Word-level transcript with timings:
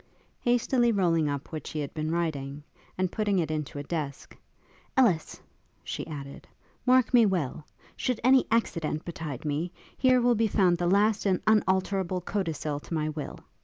Hastily 0.39 0.91
rolling 0.91 1.29
up 1.29 1.53
what 1.53 1.67
she 1.67 1.79
had 1.79 1.93
been 1.93 2.09
writing, 2.09 2.63
and 2.97 3.11
putting 3.11 3.37
it 3.37 3.51
into 3.51 3.77
a 3.77 3.83
desk, 3.83 4.35
'Ellis!' 4.97 5.39
she 5.83 6.07
added, 6.07 6.47
'Mark 6.87 7.13
me 7.13 7.23
well! 7.27 7.67
should 7.95 8.19
any 8.23 8.47
accident 8.49 9.05
betide 9.05 9.45
me, 9.45 9.71
here 9.95 10.19
will 10.19 10.33
be 10.33 10.47
found 10.47 10.79
the 10.79 10.87
last 10.89 11.27
and 11.27 11.39
unalterable 11.45 12.19
codicil 12.21 12.79
to 12.79 12.95
my 12.95 13.09
will. 13.09 13.41